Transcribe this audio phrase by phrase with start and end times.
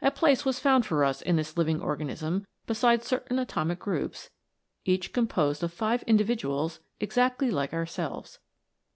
[0.00, 4.30] A place was found for us in this living organism beside certain atomic groups,
[4.84, 8.38] each composed of five individuals exactly like ourselves.